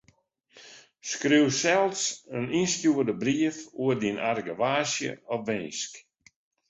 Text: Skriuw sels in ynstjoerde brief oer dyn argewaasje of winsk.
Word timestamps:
Skriuw 1.09 1.49
sels 1.61 2.01
in 2.37 2.45
ynstjoerde 2.59 3.15
brief 3.23 3.57
oer 3.81 3.97
dyn 4.01 4.23
argewaasje 4.31 5.11
of 5.33 5.39
winsk. 5.47 5.93